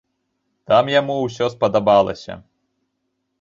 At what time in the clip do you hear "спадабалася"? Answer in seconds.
1.57-2.39